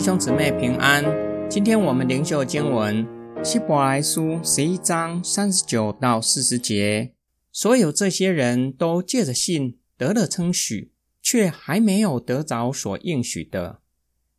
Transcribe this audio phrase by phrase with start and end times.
[0.00, 1.04] 弟兄姊妹平安。
[1.50, 3.06] 今天我们灵修经文
[3.44, 7.12] 希伯来书十一章三十九到四十节。
[7.52, 10.90] 所有这些人都借着信得了称许，
[11.20, 13.82] 却还没有得着所应许的，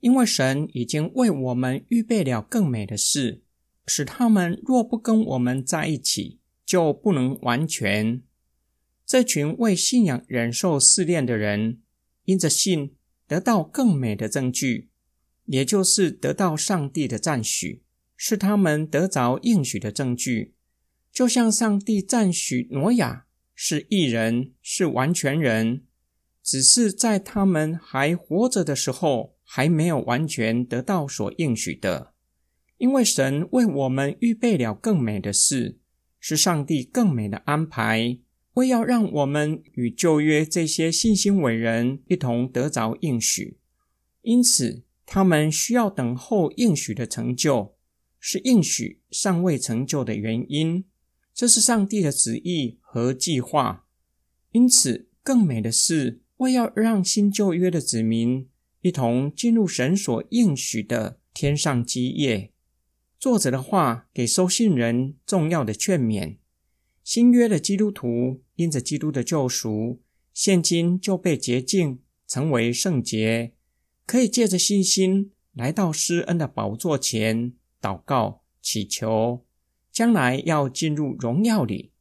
[0.00, 3.44] 因为神已经为我们预备了更美的事，
[3.86, 8.20] 使他们若不跟我们在一起，就不能完全。
[9.06, 11.78] 这群为信仰忍受试炼的人，
[12.24, 12.96] 因着信
[13.28, 14.88] 得到更美的证据。
[15.46, 17.82] 也就是得到上帝的赞许，
[18.16, 20.54] 是他们得着应许的证据。
[21.12, 25.84] 就像上帝赞许挪亚是异人，是完全人，
[26.42, 32.14] 只是在他们还活着的时候，还没有完全得到所应许的。
[32.78, 35.78] 因为神为我们预备了更美的事，
[36.18, 38.18] 是上帝更美的安排，
[38.54, 43.58] 为要让我们与旧约这些信心伟人一同得着应许。
[44.22, 44.82] 因此。
[45.06, 47.74] 他们需要等候应许的成就，
[48.18, 50.84] 是应许尚未成就的原因。
[51.34, 53.86] 这是上帝的旨意和计划。
[54.52, 58.48] 因此，更美的是为要让新旧约的子民
[58.82, 62.52] 一同进入神所应许的天上基业。
[63.18, 66.36] 作者的话给收信人重要的劝勉：
[67.02, 70.02] 新约的基督徒因着基督的救赎，
[70.32, 73.53] 现今就被洁净，成为圣洁。
[74.06, 79.44] 可以借着信心来到施恩的宝座前祷告祈求，
[79.90, 81.92] 将来要进入荣耀里。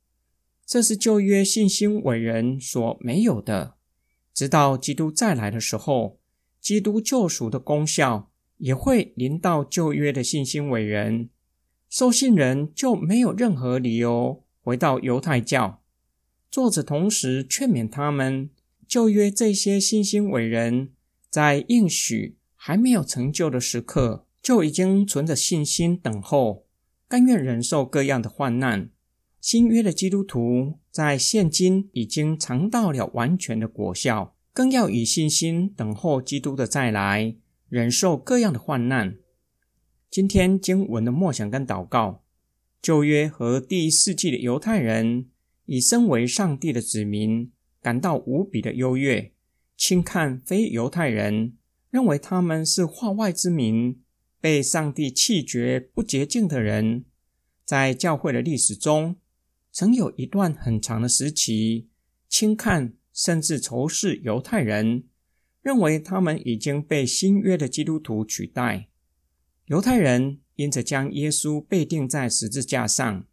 [0.65, 3.75] 这是旧约信心伟人所没有的。
[4.33, 6.19] 直到基督再来的时候，
[6.59, 11.29] 基督救赎的功效也会临到旧约的信心伟人。
[11.89, 15.83] 受信人就没有任何理由回到犹太教。
[16.49, 18.49] 作者同时劝勉他们，
[18.87, 20.93] 旧约这些信心伟人。
[21.33, 26.67] 在应许还没有成就的时刻，就已经存着信心等候，
[27.07, 28.91] 甘愿忍受各样的患难。
[29.41, 37.35] 新约的基督徒在现今已经尝到了完全的果效，更要以信心等候基督的再来，
[37.67, 39.17] 忍受各样的患难。
[40.11, 42.21] 今天经文的默想跟祷告，
[42.79, 45.25] 旧约和第一世纪的犹太人，
[45.65, 47.51] 以身为上帝的子民，
[47.81, 49.32] 感到无比的优越。
[49.85, 51.57] 轻看非犹太人，
[51.89, 54.01] 认为他们是化外之民，
[54.39, 57.03] 被上帝弃绝、不洁净的人。
[57.65, 59.17] 在教会的历史中，
[59.73, 61.89] 曾有一段很长的时期，
[62.29, 65.03] 轻看甚至仇视犹太人，
[65.61, 68.87] 认为他们已经被新约的基督徒取代。
[69.65, 73.27] 犹太人因着将耶稣被钉在十字架上，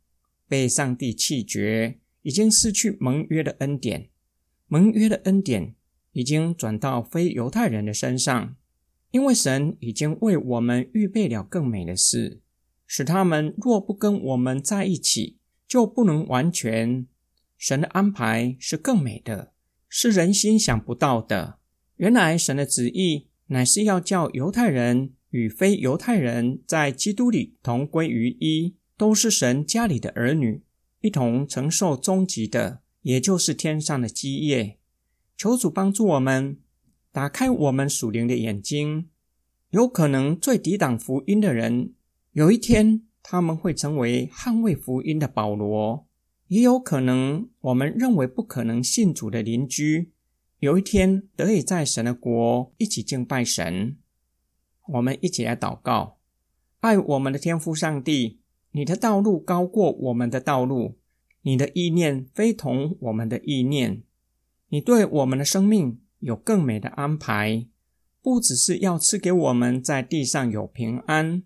[0.48, 4.10] 被上帝弃绝，已经失去盟约的恩典。
[4.66, 5.76] 盟约的恩典。
[6.12, 8.56] 已经转到非犹太人的身上，
[9.10, 12.40] 因为神已经为我们预备了更美的事，
[12.86, 15.38] 使他们若不跟我们在一起，
[15.68, 17.06] 就不能完全。
[17.56, 19.52] 神的安排是更美的，
[19.88, 21.58] 是人心想不到的。
[21.96, 30.62] 原来神的旨意乃是要叫犹太人与非犹太人在基督里同归于一，都是神家里的儿女，
[31.02, 34.79] 一同承受终极的，也就是天上的基业。
[35.40, 36.58] 求主帮助我们
[37.12, 39.08] 打开我们属灵的眼睛。
[39.70, 41.94] 有可能最抵挡福音的人，
[42.32, 46.04] 有一天他们会成为捍卫福音的保罗；
[46.48, 50.12] 也有可能我们认为不可能信主的邻居，
[50.58, 53.96] 有一天得以在神的国一起敬拜神。
[54.88, 56.18] 我们一起来祷告：
[56.80, 58.40] 爱我们的天父上帝，
[58.72, 60.98] 你的道路高过我们的道路，
[61.40, 64.02] 你的意念非同我们的意念。
[64.70, 67.66] 你对我们的生命有更美的安排，
[68.22, 71.42] 不只是要赐给我们在地上有平安，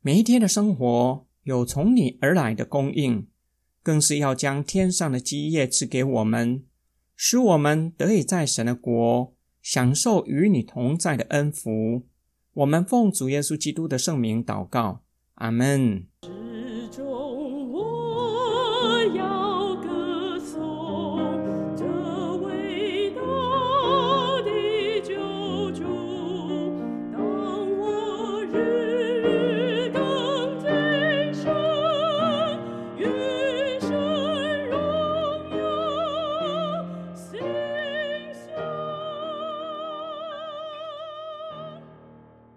[0.00, 3.26] 每一天的生活有从你而来的供应，
[3.82, 6.64] 更是要将天上的基业赐给我们，
[7.14, 12.06] 使我们得以在神的国享受与你同在的恩福。
[12.54, 15.02] 我们奉主耶稣基督的圣名祷告，
[15.34, 16.06] 阿门。